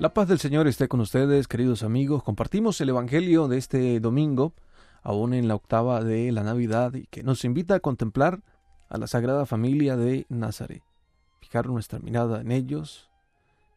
La 0.00 0.14
paz 0.14 0.28
del 0.28 0.38
Señor 0.38 0.66
esté 0.66 0.88
con 0.88 1.00
ustedes, 1.00 1.46
queridos 1.46 1.82
amigos. 1.82 2.22
Compartimos 2.22 2.80
el 2.80 2.88
Evangelio 2.88 3.48
de 3.48 3.58
este 3.58 4.00
domingo, 4.00 4.54
aún 5.02 5.34
en 5.34 5.46
la 5.46 5.54
octava 5.54 6.02
de 6.02 6.32
la 6.32 6.42
Navidad, 6.42 6.94
y 6.94 7.06
que 7.08 7.22
nos 7.22 7.44
invita 7.44 7.74
a 7.74 7.80
contemplar 7.80 8.40
a 8.88 8.96
la 8.96 9.06
Sagrada 9.06 9.44
Familia 9.44 9.98
de 9.98 10.24
Nazaret. 10.30 10.82
Fijar 11.42 11.66
nuestra 11.66 11.98
mirada 11.98 12.40
en 12.40 12.50
ellos, 12.50 13.10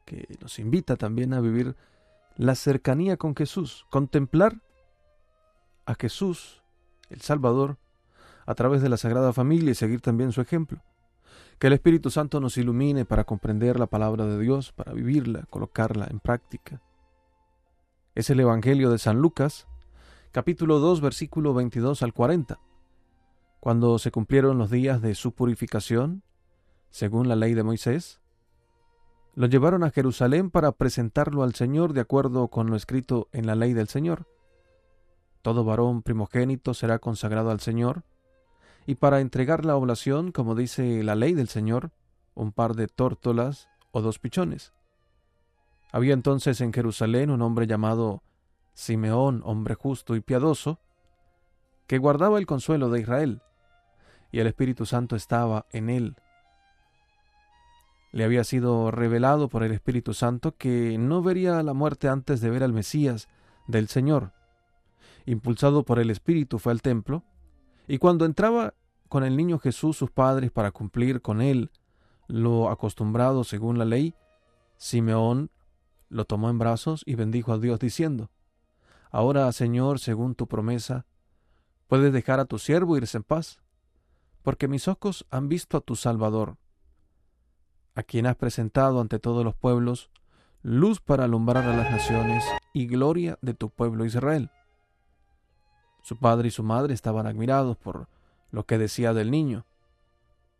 que 0.05 0.38
nos 0.40 0.59
invita 0.59 0.96
también 0.96 1.34
a 1.34 1.41
vivir 1.41 1.76
la 2.38 2.55
cercanía 2.55 3.18
con 3.18 3.36
Jesús, 3.36 3.86
contemplar 3.90 4.62
a 5.86 5.94
Jesús, 5.96 6.64
el 7.10 7.20
Salvador, 7.20 7.80
a 8.46 8.55
través 8.55 8.82
de 8.82 8.88
la 8.88 8.96
Sagrada 8.96 9.34
Familia 9.34 9.71
y 9.71 9.76
seguir 9.76 10.00
también 10.00 10.32
su 10.32 10.40
ejemplo. 10.40 10.82
Que 11.64 11.68
el 11.68 11.73
Espíritu 11.75 12.09
Santo 12.09 12.41
nos 12.41 12.57
ilumine 12.57 13.05
para 13.05 13.23
comprender 13.23 13.80
la 13.80 13.88
palabra 13.88 14.26
de 14.26 14.38
Dios, 14.38 14.73
para 14.73 14.91
vivirla, 14.91 15.45
colocarla 15.49 16.08
en 16.12 16.20
práctica. 16.20 16.81
Es 18.16 18.30
el 18.30 18.41
Evangelio 18.41 18.90
de 18.90 18.98
San 18.98 19.20
Lucas, 19.20 19.66
capítulo 20.34 20.80
2, 20.80 20.99
versículo 20.99 21.54
22 21.54 22.04
al 22.04 22.12
40. 22.12 22.59
Cuando 23.62 23.98
se 23.98 24.12
cumplieron 24.12 24.57
los 24.57 24.71
días 24.71 25.02
de 25.02 25.16
su 25.16 25.31
purificación, 25.31 26.23
según 26.90 27.30
la 27.30 27.38
ley 27.38 27.54
de 27.54 27.63
Moisés, 27.63 28.20
lo 29.34 29.48
llevaron 29.48 29.85
a 29.85 29.91
Jerusalén 29.91 30.52
para 30.52 30.73
presentarlo 30.73 31.43
al 31.43 31.55
Señor 31.55 31.93
de 31.93 32.02
acuerdo 32.02 32.49
con 32.49 32.70
lo 32.70 32.76
escrito 32.76 33.30
en 33.32 33.45
la 33.45 33.55
ley 33.55 33.71
del 33.71 33.88
Señor. 33.88 34.27
Todo 35.41 35.63
varón 35.63 36.02
primogénito 36.02 36.73
será 36.73 36.99
consagrado 36.99 37.52
al 37.52 37.62
Señor, 37.62 38.04
y 38.86 38.96
para 38.96 39.22
entregar 39.22 39.66
la 39.66 39.76
oblación, 39.76 40.32
como 40.32 40.55
dice 40.55 41.04
la 41.04 41.16
ley 41.16 41.34
del 41.34 41.48
Señor, 41.48 41.91
un 42.36 42.52
par 42.52 42.76
de 42.76 42.88
tórtolas 42.88 43.70
o 43.91 44.02
dos 44.02 44.20
pichones. 44.20 44.74
Había 45.91 46.13
entonces 46.13 46.60
en 46.62 46.74
Jerusalén 46.74 47.30
un 47.30 47.41
hombre 47.41 47.68
llamado 47.68 48.24
Simeón, 48.74 49.41
hombre 49.46 49.76
justo 49.76 50.16
y 50.16 50.22
piadoso, 50.22 50.80
que 51.88 51.99
guardaba 51.99 52.40
el 52.40 52.46
consuelo 52.46 52.90
de 52.90 53.02
Israel, 53.02 53.41
y 54.32 54.40
el 54.40 54.48
Espíritu 54.48 54.85
Santo 54.85 55.16
estaba 55.16 55.68
en 55.72 55.90
él. 55.90 56.16
Le 58.12 58.24
había 58.24 58.44
sido 58.44 58.90
revelado 58.91 59.50
por 59.50 59.63
el 59.63 59.72
Espíritu 59.72 60.13
Santo 60.13 60.55
que 60.55 60.98
no 60.98 61.22
vería 61.22 61.62
la 61.63 61.74
muerte 61.74 62.07
antes 62.07 62.41
de 62.41 62.50
ver 62.50 62.63
al 62.63 62.74
Mesías 62.74 63.27
del 63.68 63.88
Señor. 63.88 64.34
Impulsado 65.25 65.84
por 65.84 66.00
el 66.00 66.09
Espíritu 66.09 66.57
fue 66.57 66.72
al 66.72 66.81
templo, 66.81 67.24
y 67.88 67.97
cuando 67.97 68.25
entraba 68.25 68.74
con 69.14 69.24
el 69.24 69.38
niño 69.38 69.59
Jesús 69.59 69.96
sus 69.96 70.09
padres 70.09 70.50
para 70.52 70.72
cumplir 70.72 71.22
con 71.22 71.40
él 71.40 71.69
lo 72.25 72.72
acostumbrado 72.72 73.44
según 73.44 73.78
la 73.78 73.86
ley, 73.86 74.16
Simeón 74.78 75.52
lo 76.09 76.25
tomó 76.25 76.50
en 76.50 76.58
brazos 76.58 77.03
y 77.06 77.14
bendijo 77.14 77.53
a 77.53 77.59
Dios 77.59 77.80
diciendo, 77.80 78.31
Ahora, 79.12 79.52
Señor, 79.52 80.00
según 80.00 80.34
tu 80.34 80.47
promesa, 80.47 81.06
puedes 81.86 82.12
dejar 82.12 82.40
a 82.40 82.46
tu 82.46 82.58
siervo 82.58 82.97
irse 82.97 83.18
en 83.18 83.24
paz, 83.24 83.62
porque 84.41 84.68
mis 84.68 84.88
ojos 84.88 85.28
han 85.30 85.47
visto 85.47 85.78
a 85.78 85.81
tu 85.81 85.96
Salvador, 85.96 86.58
a 87.94 88.02
quien 88.02 88.25
has 88.25 88.36
presentado 88.36 89.00
ante 89.00 89.19
todos 89.19 89.46
los 89.46 89.53
pueblos, 89.53 90.09
luz 90.64 91.02
para 91.02 91.25
alumbrar 91.25 91.66
a 91.66 91.78
las 91.78 91.91
naciones 91.91 92.44
y 92.74 92.88
gloria 92.88 93.38
de 93.44 93.53
tu 93.53 93.69
pueblo 93.69 94.06
Israel. 94.06 94.50
Su 96.02 96.18
padre 96.18 96.47
y 96.47 96.52
su 96.52 96.64
madre 96.64 96.96
estaban 96.96 97.28
admirados 97.28 97.78
por 97.78 98.08
lo 98.53 98.68
que 98.68 98.78
decía 98.78 99.13
del 99.13 99.31
niño. 99.31 99.66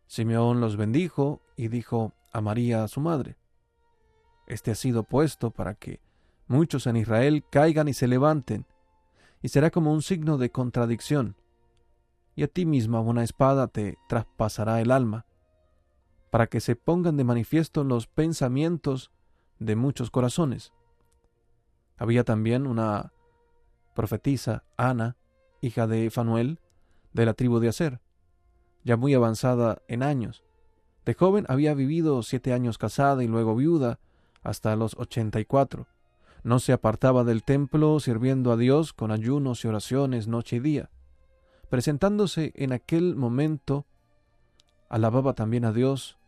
Simeón 0.08 0.60
los 0.60 0.76
bendijo 0.76 1.40
y 1.56 1.68
dijo 1.68 2.12
a 2.32 2.40
María 2.40 2.86
su 2.88 3.00
madre, 3.00 3.38
Este 4.48 4.72
ha 4.72 4.74
sido 4.74 5.04
puesto 5.04 5.52
para 5.52 5.76
que 5.76 6.00
muchos 6.48 6.88
en 6.88 6.96
Israel 6.96 7.44
caigan 7.48 7.86
y 7.86 7.94
se 7.94 8.08
levanten, 8.08 8.66
y 9.42 9.48
será 9.48 9.70
como 9.70 9.92
un 9.92 10.02
signo 10.02 10.38
de 10.38 10.50
contradicción, 10.50 11.36
y 12.34 12.42
a 12.42 12.48
ti 12.48 12.66
misma 12.66 13.00
una 13.00 13.22
espada 13.22 13.68
te 13.68 13.96
traspasará 14.08 14.80
el 14.80 14.90
alma, 14.90 15.24
para 16.30 16.48
que 16.48 16.58
se 16.58 16.74
pongan 16.74 17.16
de 17.16 17.22
manifiesto 17.22 17.84
los 17.84 18.08
pensamientos 18.08 19.12
de 19.60 19.76
muchos 19.76 20.10
corazones. 20.10 20.72
Había 21.96 22.24
también 22.24 22.66
una 22.66 23.12
profetisa, 23.94 24.64
Ana, 24.76 25.16
hija 25.60 25.86
de 25.86 26.10
Fanuel, 26.10 26.58
de 27.14 27.24
la 27.24 27.32
tribu 27.32 27.60
de 27.60 27.68
Aser, 27.68 28.00
ya 28.84 28.98
muy 28.98 29.14
avanzada 29.14 29.80
en 29.88 30.02
años. 30.02 30.44
De 31.06 31.14
joven 31.14 31.46
había 31.48 31.72
vivido 31.72 32.22
siete 32.22 32.52
años 32.52 32.76
casada 32.76 33.24
y 33.24 33.26
luego 33.26 33.54
viuda 33.54 33.98
hasta 34.42 34.76
los 34.76 34.94
ochenta 34.98 35.40
y 35.40 35.46
cuatro. 35.46 35.86
No 36.42 36.58
se 36.58 36.72
apartaba 36.72 37.24
del 37.24 37.42
templo 37.42 37.98
sirviendo 38.00 38.52
a 38.52 38.58
Dios 38.58 38.92
con 38.92 39.10
ayunos 39.10 39.64
y 39.64 39.68
oraciones 39.68 40.28
noche 40.28 40.56
y 40.56 40.60
día. 40.60 40.90
Presentándose 41.70 42.52
en 42.56 42.72
aquel 42.72 43.16
momento, 43.16 43.86
alababa 44.90 45.32
también 45.32 45.64
a 45.64 45.72
Dios 45.72 46.18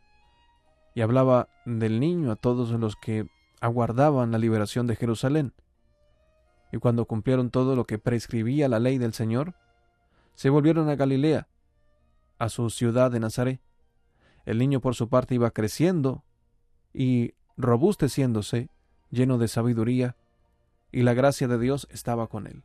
y 0.95 1.03
hablaba 1.03 1.49
del 1.67 2.01
niño 2.01 2.33
a 2.33 2.37
todos 2.37 2.71
los 2.71 2.97
que 2.97 3.29
aguardaban 3.61 4.33
la 4.33 4.39
liberación 4.39 4.87
de 4.87 4.97
Jerusalén. 4.97 5.53
Y 6.73 6.79
cuando 6.79 7.05
cumplieron 7.05 7.51
todo 7.51 7.77
lo 7.77 7.85
que 7.85 7.99
prescribía 7.99 8.69
la 8.69 8.81
ley 8.81 8.99
del 8.99 9.13
Señor, 9.13 9.55
se 10.37 10.51
volvieron 10.51 10.89
a 10.89 10.97
Galilea, 10.97 11.49
a 12.39 12.49
su 12.51 12.71
ciudad 12.71 13.11
de 13.11 13.21
Nazaret. 13.21 13.61
El 14.45 14.59
niño 14.59 14.81
por 14.81 14.95
su 14.95 15.09
parte 15.09 15.35
iba 15.35 15.51
creciendo 15.51 16.25
y 16.93 17.35
robusteciéndose, 17.57 18.69
lleno 19.11 19.39
de 19.39 19.49
sabiduría, 19.49 20.15
y 20.93 21.03
la 21.03 21.15
gracia 21.15 21.49
de 21.49 21.59
Dios 21.59 21.89
estaba 21.91 22.29
con 22.29 22.47
él. 22.47 22.63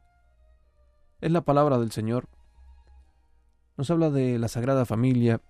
Es 1.22 1.32
la 1.32 1.42
palabra 1.42 1.80
del 1.80 1.92
Señor. 1.92 2.28
Nos 3.78 3.90
habla 3.90 4.10
de 4.10 4.38
la 4.38 4.50
Sagrada 4.50 4.86
Familia, 4.86 5.42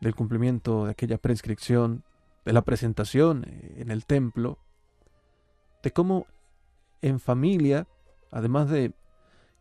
del 0.00 0.14
cumplimiento 0.14 0.86
de 0.86 0.92
aquella 0.92 1.18
prescripción, 1.18 2.02
de 2.46 2.54
la 2.54 2.62
presentación 2.62 3.44
en 3.76 3.90
el 3.90 4.06
templo, 4.06 4.58
de 5.82 5.90
cómo 5.92 6.26
en 7.02 7.20
familia, 7.20 7.86
además 8.30 8.70
de 8.70 8.94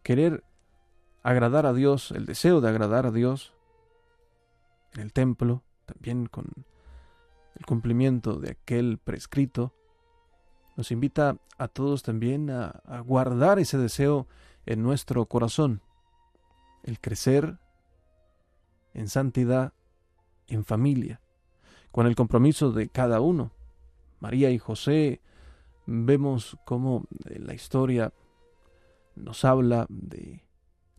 querer 0.04 0.44
agradar 1.30 1.68
a 1.68 1.74
Dios, 1.74 2.10
el 2.10 2.26
deseo 2.26 2.60
de 2.60 2.70
agradar 2.70 3.06
a 3.06 3.12
Dios, 3.12 3.54
en 4.94 5.02
el 5.02 5.14
templo, 5.14 5.62
también 5.86 6.26
con 6.26 6.48
el 7.56 7.66
cumplimiento 7.68 8.40
de 8.40 8.52
aquel 8.52 8.98
prescrito, 8.98 9.72
nos 10.76 10.92
invita 10.92 11.38
a 11.60 11.68
todos 11.68 12.02
también 12.02 12.50
a, 12.50 12.82
guardar 13.06 13.60
ese 13.60 13.78
deseo 13.78 14.26
en 14.66 14.82
nuestro 14.82 15.24
corazón, 15.28 15.84
el 16.82 17.00
crecer 17.00 17.60
en 18.96 19.08
santidad, 19.08 19.74
en 20.48 20.66
familia, 20.66 21.22
con 21.92 22.08
el 22.08 22.16
compromiso 22.16 22.72
de 22.72 22.90
cada 22.90 23.22
uno. 23.22 23.52
María 24.20 24.50
y 24.50 24.58
José 24.58 25.22
vemos 25.86 26.58
cómo 26.66 27.06
la 27.20 27.54
historia 27.54 28.14
nos 29.16 29.46
habla 29.46 29.86
de 29.90 30.49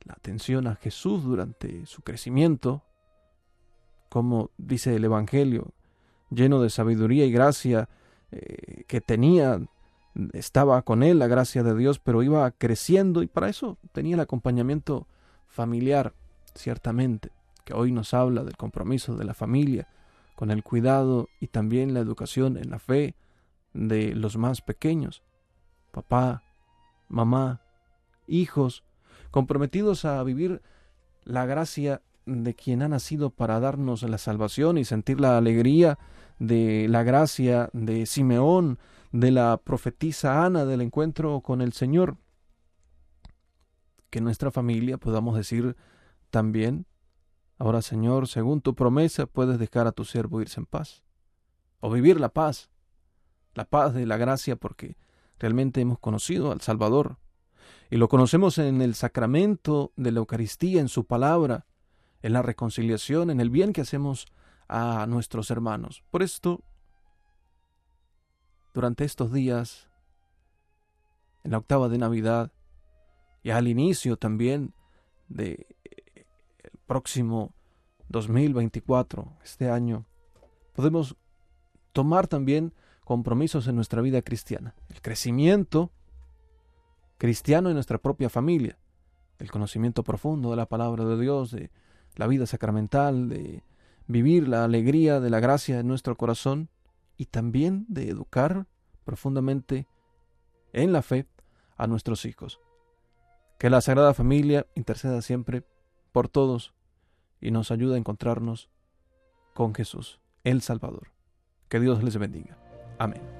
la 0.04 0.14
atención 0.14 0.66
a 0.66 0.76
Jesús 0.76 1.24
durante 1.24 1.86
su 1.86 2.02
crecimiento, 2.02 2.82
como 4.08 4.50
dice 4.58 4.96
el 4.96 5.04
Evangelio, 5.04 5.72
lleno 6.30 6.60
de 6.60 6.70
sabiduría 6.70 7.26
y 7.26 7.32
gracia 7.32 7.88
eh, 8.32 8.84
que 8.86 9.00
tenía, 9.00 9.60
estaba 10.32 10.82
con 10.82 11.02
él 11.02 11.18
la 11.18 11.26
gracia 11.26 11.62
de 11.62 11.76
Dios, 11.76 11.98
pero 11.98 12.22
iba 12.22 12.50
creciendo 12.52 13.22
y 13.22 13.26
para 13.26 13.48
eso 13.48 13.78
tenía 13.92 14.14
el 14.14 14.20
acompañamiento 14.20 15.06
familiar, 15.46 16.14
ciertamente, 16.54 17.30
que 17.64 17.74
hoy 17.74 17.92
nos 17.92 18.14
habla 18.14 18.44
del 18.44 18.56
compromiso 18.56 19.16
de 19.16 19.24
la 19.24 19.34
familia, 19.34 19.88
con 20.36 20.50
el 20.50 20.62
cuidado 20.62 21.28
y 21.40 21.48
también 21.48 21.92
la 21.92 22.00
educación 22.00 22.56
en 22.56 22.70
la 22.70 22.78
fe 22.78 23.14
de 23.74 24.14
los 24.14 24.36
más 24.36 24.62
pequeños, 24.62 25.22
papá, 25.90 26.42
mamá, 27.08 27.60
hijos, 28.26 28.84
comprometidos 29.30 30.04
a 30.04 30.22
vivir 30.22 30.62
la 31.24 31.46
gracia 31.46 32.02
de 32.26 32.54
quien 32.54 32.82
ha 32.82 32.88
nacido 32.88 33.30
para 33.30 33.60
darnos 33.60 34.02
la 34.02 34.18
salvación 34.18 34.78
y 34.78 34.84
sentir 34.84 35.20
la 35.20 35.38
alegría 35.38 35.98
de 36.38 36.86
la 36.88 37.02
gracia 37.02 37.70
de 37.72 38.06
Simeón, 38.06 38.78
de 39.12 39.30
la 39.30 39.56
profetisa 39.62 40.44
Ana, 40.44 40.64
del 40.64 40.80
encuentro 40.80 41.40
con 41.40 41.60
el 41.60 41.72
Señor. 41.72 42.16
Que 44.10 44.20
nuestra 44.20 44.50
familia 44.50 44.98
podamos 44.98 45.36
decir 45.36 45.76
también, 46.30 46.86
ahora 47.58 47.82
Señor, 47.82 48.28
según 48.28 48.60
tu 48.60 48.74
promesa 48.74 49.26
puedes 49.26 49.58
dejar 49.58 49.86
a 49.86 49.92
tu 49.92 50.04
siervo 50.04 50.40
irse 50.40 50.60
en 50.60 50.66
paz, 50.66 51.02
o 51.80 51.90
vivir 51.90 52.20
la 52.20 52.30
paz, 52.30 52.70
la 53.54 53.64
paz 53.64 53.94
de 53.94 54.06
la 54.06 54.16
gracia 54.16 54.56
porque 54.56 54.96
realmente 55.38 55.80
hemos 55.80 55.98
conocido 55.98 56.52
al 56.52 56.60
Salvador, 56.60 57.18
y 57.90 57.96
lo 57.96 58.08
conocemos 58.08 58.58
en 58.58 58.82
el 58.82 58.94
sacramento 58.94 59.92
de 59.96 60.12
la 60.12 60.20
Eucaristía, 60.20 60.80
en 60.80 60.88
su 60.88 61.04
palabra, 61.04 61.66
en 62.22 62.32
la 62.32 62.42
reconciliación, 62.42 63.30
en 63.30 63.40
el 63.40 63.50
bien 63.50 63.72
que 63.72 63.80
hacemos 63.80 64.26
a 64.68 65.06
nuestros 65.08 65.50
hermanos. 65.50 66.04
Por 66.10 66.22
esto, 66.22 66.62
durante 68.72 69.04
estos 69.04 69.32
días, 69.32 69.88
en 71.42 71.52
la 71.52 71.58
octava 71.58 71.88
de 71.88 71.98
Navidad, 71.98 72.52
y 73.42 73.50
al 73.50 73.68
inicio 73.68 74.16
también 74.16 74.74
de 75.28 75.66
eh, 75.84 76.26
próximo 76.86 77.54
2024, 78.08 79.32
este 79.42 79.70
año, 79.70 80.06
podemos 80.74 81.16
tomar 81.92 82.26
también 82.26 82.74
compromisos 83.04 83.66
en 83.66 83.76
nuestra 83.76 84.02
vida 84.02 84.22
cristiana. 84.22 84.74
El 84.88 85.00
crecimiento 85.00 85.90
cristiano 87.20 87.68
en 87.68 87.74
nuestra 87.74 87.98
propia 87.98 88.30
familia, 88.30 88.78
el 89.38 89.50
conocimiento 89.50 90.02
profundo 90.02 90.52
de 90.52 90.56
la 90.56 90.64
palabra 90.64 91.04
de 91.04 91.20
Dios, 91.20 91.50
de 91.50 91.70
la 92.16 92.26
vida 92.26 92.46
sacramental, 92.46 93.28
de 93.28 93.62
vivir 94.06 94.48
la 94.48 94.64
alegría 94.64 95.20
de 95.20 95.28
la 95.28 95.38
gracia 95.38 95.80
en 95.80 95.86
nuestro 95.86 96.16
corazón 96.16 96.70
y 97.18 97.26
también 97.26 97.84
de 97.88 98.08
educar 98.08 98.66
profundamente 99.04 99.86
en 100.72 100.94
la 100.94 101.02
fe 101.02 101.26
a 101.76 101.86
nuestros 101.86 102.24
hijos. 102.24 102.58
Que 103.58 103.68
la 103.68 103.82
Sagrada 103.82 104.14
Familia 104.14 104.66
interceda 104.74 105.20
siempre 105.20 105.62
por 106.12 106.30
todos 106.30 106.72
y 107.38 107.50
nos 107.50 107.70
ayude 107.70 107.96
a 107.96 107.98
encontrarnos 107.98 108.70
con 109.52 109.74
Jesús, 109.74 110.20
el 110.42 110.62
Salvador. 110.62 111.12
Que 111.68 111.80
Dios 111.80 112.02
les 112.02 112.16
bendiga. 112.16 112.56
Amén. 112.98 113.39